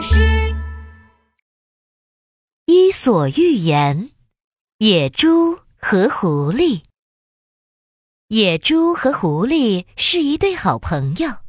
[0.00, 0.16] 巴士。
[2.64, 4.12] 伊索寓言：
[4.78, 6.84] 野猪和狐狸。
[8.28, 11.40] 野猪和狐狸是一对好朋友，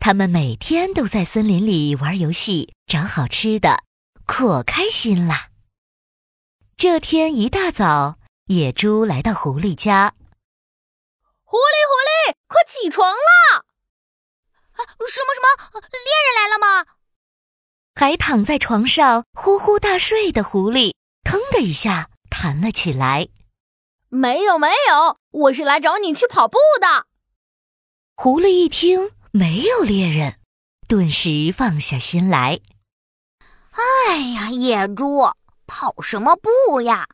[0.00, 3.84] 他们每天都在森林里玩游戏、找好吃的，
[4.24, 5.50] 可开心啦。
[6.78, 10.14] 这天一大早，野猪来到狐狸家。
[11.44, 13.66] 狐狸，狐狸，快起床了！
[15.10, 15.80] 什么什么？
[15.82, 16.86] 猎人来了吗？
[17.94, 23.28] 还躺在床上呼呼大睡的狐狸，腾的一下弹了起来。
[24.08, 27.06] 没有，没有，我是来找你去跑步的。
[28.14, 30.38] 狐狸一听没有猎人，
[30.86, 32.60] 顿时放下心来。
[33.72, 35.30] 哎呀，野猪，
[35.66, 37.08] 跑什么步呀？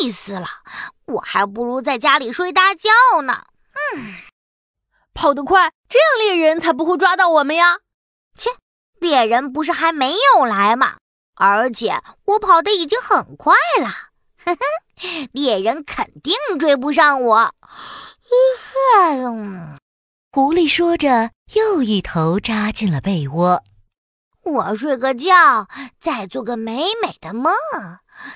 [0.00, 0.46] 累死了！
[1.06, 2.90] 我还不如在家里睡大觉
[3.22, 3.46] 呢。
[3.72, 4.14] 嗯。
[5.14, 7.78] 跑得快，这样猎人才不会抓到我们呀！
[8.36, 8.50] 切，
[9.04, 10.96] 猎人不是还没有来吗？
[11.34, 13.88] 而且我跑的已经很快了，
[14.42, 17.54] 哼哼，猎人肯定追不上我。
[19.20, 19.78] 哼，
[20.32, 23.62] 狐狸说着，又一头扎进了被窝。
[24.42, 25.68] 我睡个觉，
[26.00, 27.52] 再做个美美的梦。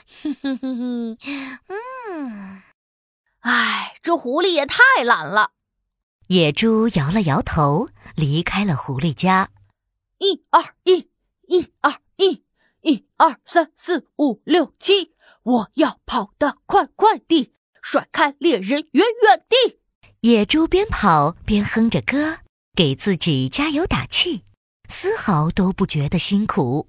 [0.07, 1.19] 嘿嘿嘿嘿，
[2.11, 2.63] 嗯，
[3.41, 5.53] 哎，这狐狸也太懒了。
[6.27, 9.49] 野猪摇了摇头，离开了狐狸家。
[10.19, 11.09] 一二一，
[11.47, 12.43] 一二一，
[12.83, 15.13] 一二三四五六七，
[15.45, 19.79] 我要跑得快快的，甩开猎人远远地。
[20.23, 22.39] 野猪边跑边哼着歌，
[22.75, 24.43] 给自己加油打气，
[24.89, 26.89] 丝毫都不觉得辛苦。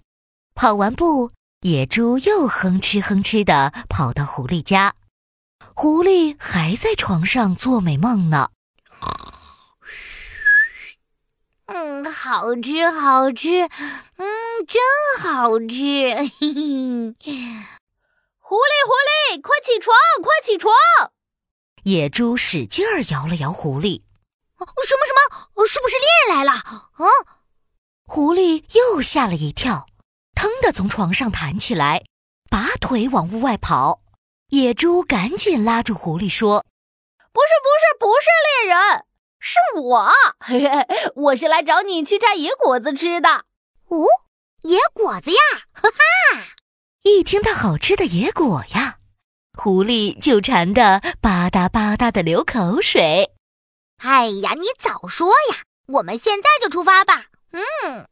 [0.56, 1.30] 跑完步，
[1.62, 4.96] 野猪又哼哧哼哧的跑到狐狸家，
[5.76, 8.50] 狐狸还在床上做美梦呢。
[11.72, 13.70] 嗯，好吃，好吃，
[14.18, 14.82] 嗯，真
[15.20, 16.16] 好吃。
[16.16, 17.44] 嘿嘿，
[18.40, 20.74] 狐狸，狐狸，快起床，快起床！
[21.84, 24.02] 野猪使劲儿摇了摇狐狸。
[24.58, 25.68] 什么什么？
[25.68, 26.54] 是不是猎人来了？
[26.54, 27.06] 啊！
[28.06, 29.86] 狐狸又吓了一跳，
[30.34, 32.04] 腾的从床上弹起来，
[32.50, 34.02] 拔腿往屋外跑。
[34.48, 36.66] 野猪赶紧拉住狐狸说
[37.32, 38.28] ：“不是，不是，不是
[38.66, 39.06] 猎人。”
[39.52, 40.08] 是我，
[40.46, 43.46] 嘿嘿，我是来找你去摘野果子吃的。
[43.88, 44.06] 哦，
[44.62, 45.38] 野果子呀，
[45.74, 46.44] 哈哈！
[47.02, 48.98] 一听到好吃的野果呀，
[49.58, 53.32] 狐狸就馋得吧嗒吧嗒的流口水。
[54.04, 55.64] 哎呀，你早说呀！
[55.88, 57.26] 我们现在就出发吧。
[57.52, 58.08] 嗯，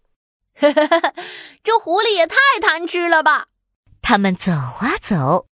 [1.62, 3.46] 这狐狸也太贪吃了吧！
[4.02, 5.46] 他们走啊走，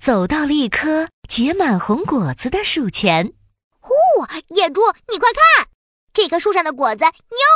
[0.00, 3.34] 走到了一棵结满红果子的树前。
[4.18, 4.80] 呼，野猪，
[5.12, 5.68] 你快看，
[6.12, 7.04] 这棵树上的果子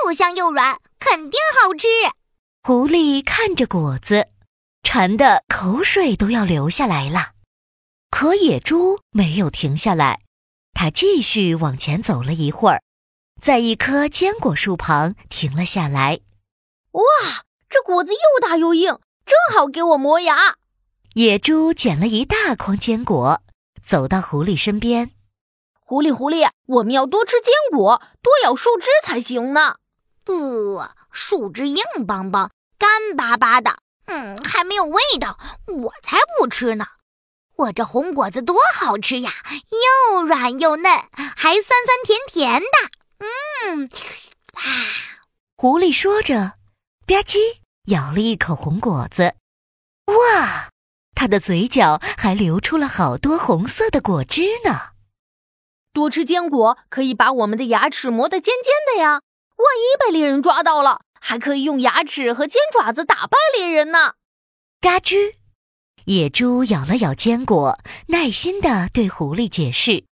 [0.04, 1.88] 又香又软，肯定好吃。
[2.62, 4.28] 狐狸看着果子，
[4.84, 7.32] 馋得口水都要流下来了。
[8.10, 10.20] 可野猪没有停下来，
[10.72, 12.82] 它继续往前走了一会儿，
[13.40, 16.20] 在一棵坚果树旁停了下来。
[16.92, 17.02] 哇，
[17.68, 20.36] 这果子又大又硬，正好给我磨牙。
[21.14, 23.42] 野猪捡了一大筐坚果，
[23.82, 25.10] 走到狐狸身边。
[25.92, 29.76] 狐狸，狐狸，我们要多吃坚果，多咬树枝才行呢。
[30.24, 33.76] 不，树枝硬邦邦、干巴巴的，
[34.06, 36.86] 嗯，还没有味道，我才不吃呢。
[37.58, 39.34] 我这红果子多好吃呀，
[40.14, 40.90] 又软又嫩，
[41.36, 43.26] 还酸酸甜甜的。
[43.66, 43.90] 嗯，
[44.54, 44.62] 啊！
[45.58, 46.54] 狐狸说着，
[47.06, 47.36] 吧唧
[47.88, 49.34] 咬了一口红果子。
[50.06, 50.70] 哇，
[51.14, 54.91] 它的嘴角还流出了好多红色的果汁呢。
[55.92, 59.20] 多吃坚果可以把我们的牙齿磨得尖尖的呀！
[59.56, 64.14] 万一被猎人抓到了，还可以用牙齿和尖爪子打败猎人呢。
[64.80, 65.34] 嘎吱，
[66.06, 70.04] 野猪咬了咬坚果，耐心地对狐狸解释。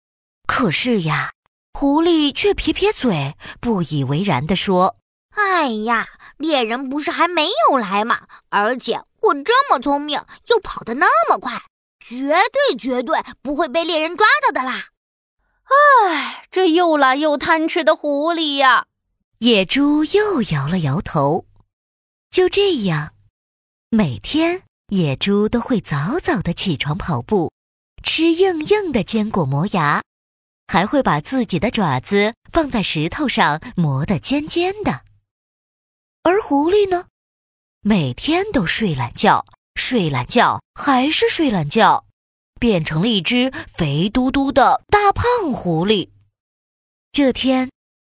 [0.47, 1.31] 可是呀，
[1.73, 4.97] 狐狸却撇撇嘴，不以为然地说
[5.35, 8.27] ：“哎呀，猎人不是还没有来吗？
[8.49, 11.63] 而且我这么聪明，又跑得那么快，
[11.99, 14.85] 绝对绝对不会被猎人抓到的啦。”
[15.71, 18.85] 唉，这又懒又贪吃的狐狸呀！
[19.39, 21.45] 野猪又摇了摇头。
[22.29, 23.13] 就这样，
[23.89, 27.51] 每天野猪都会早早的起床跑步，
[28.03, 30.01] 吃硬硬的坚果磨牙，
[30.67, 35.01] 还会把自己的爪子放在石头上磨得尖尖的。
[36.23, 37.05] 而狐狸呢，
[37.81, 39.45] 每天都睡懒觉，
[39.75, 42.05] 睡懒觉，还是睡懒觉。
[42.61, 46.11] 变成了一只肥嘟嘟的大胖狐狸。
[47.11, 47.71] 这天，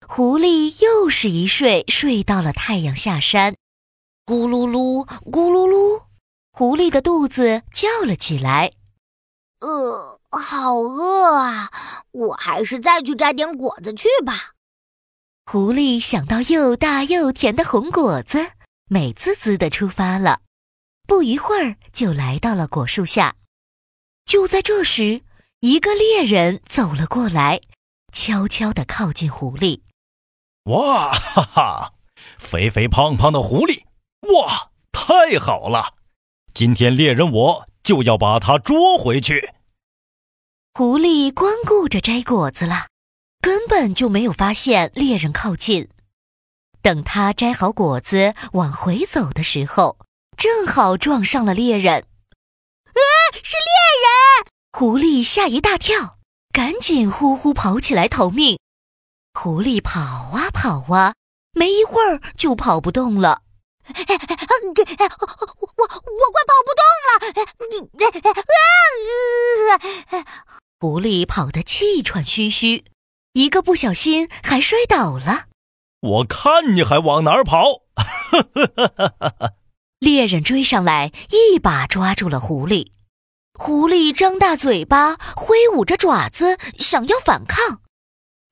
[0.05, 3.55] 狐狸又是一睡睡到了太阳下山。
[4.27, 6.07] 咕噜噜，咕噜噜，
[6.51, 8.73] 狐狸的肚子叫了起来。
[9.61, 11.71] 呃，好饿啊！
[12.11, 14.55] 我还是再去摘点果子去吧。
[15.47, 18.51] 狐狸想到又大又甜的红果子，
[18.91, 20.41] 美滋滋的出发了。
[21.07, 23.37] 不一会儿，就来到了果树下。
[24.25, 25.23] 就在这时，
[25.61, 27.61] 一个猎人走了过来，
[28.13, 29.81] 悄悄地靠近狐狸。
[30.65, 31.93] 哇哈哈！
[32.39, 33.83] 肥肥胖胖的狐狸，
[34.33, 35.95] 哇，太好了！
[36.55, 39.51] 今天猎人我就要把它捉回去。
[40.75, 42.87] 狐狸光顾着摘果子了，
[43.41, 45.89] 根本就没有发现猎人靠近。
[46.81, 49.99] 等他摘好果子往回走的时候，
[50.37, 52.07] 正好撞上了猎人。
[53.33, 53.73] 哎，是猎
[54.05, 54.47] 人！
[54.73, 56.19] 狐狸吓一大跳，
[56.53, 58.59] 赶紧呼呼跑起来逃命。
[59.33, 61.15] 狐狸跑啊跑啊，
[61.53, 63.41] 没一会儿就跑不动了。
[63.89, 65.87] 我我我
[66.31, 67.11] 快跑不动了！
[67.71, 67.81] 你
[69.71, 70.25] 啊！
[70.79, 72.85] 狐狸跑得气喘吁吁，
[73.33, 75.47] 一个不小心还摔倒了。
[76.01, 77.83] 我看你还往哪儿跑！
[79.99, 82.93] 猎人追上来，一把抓住了狐狸。
[83.65, 87.79] 狐狸张大嘴巴，挥舞着爪子，想要反抗，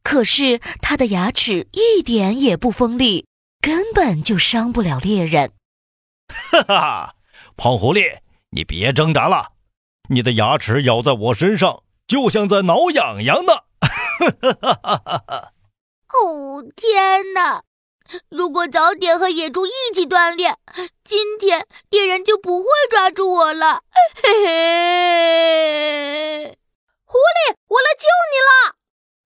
[0.05, 3.27] 可是它的牙齿一点也不锋利，
[3.61, 5.51] 根本就伤不了猎人。
[6.29, 7.15] 哈哈，
[7.57, 8.19] 胖狐狸，
[8.51, 9.55] 你别挣扎了，
[10.11, 11.83] 你的牙齿咬在我身上。
[12.07, 13.53] 就像在挠痒痒呢！
[14.21, 15.53] 哈
[16.15, 17.65] 哦天哪！
[18.29, 20.59] 如果早点和野猪一起锻炼，
[21.05, 23.83] 今天猎人就不会抓住我了。
[24.23, 24.59] 嘿嘿！
[27.05, 28.77] 狐狸，我来救你了！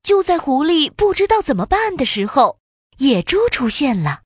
[0.02, 2.58] 就在狐狸不知道怎么办的时候，
[2.98, 4.20] 野猪出现了。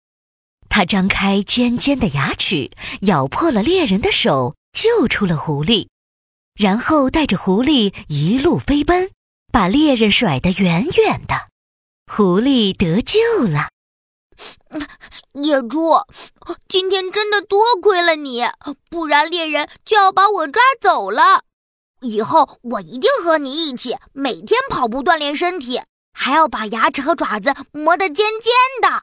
[0.69, 2.71] 它张开尖尖的牙齿，
[3.03, 5.89] 咬破了猎人的手，救出了狐狸。
[6.55, 9.11] 然后带着狐狸一路飞奔，
[9.53, 11.49] 把猎人甩得远远的。
[12.13, 13.69] 狐狸得救了。
[15.33, 15.93] 野猪，
[16.69, 18.45] 今天真的多亏了你，
[18.91, 21.43] 不然猎人就要把我抓走了。
[22.01, 25.81] 以后我一定和你一起，每天跑步锻炼身体，
[26.13, 29.03] 还要把牙齿和爪子磨得尖尖的。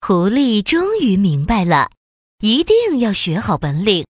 [0.00, 1.90] 狐狸终于明白了，
[2.40, 4.06] 一定要学好本领，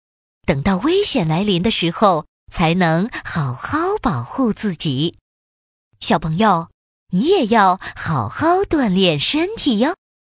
[0.46, 2.26] 等到危险来临的时候。
[2.54, 5.16] 才能好好保护自己，
[6.02, 6.68] 小朋友，
[7.12, 9.96] 你也要好好锻炼身体哟。